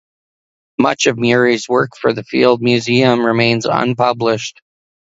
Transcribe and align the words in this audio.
Much 0.79 1.05
of 1.05 1.19
Murie’s 1.19 1.69
work 1.69 1.91
for 1.95 2.11
the 2.11 2.23
Field 2.23 2.59
Museum 2.59 3.23
remains 3.23 3.67
unpublished. 3.67 4.59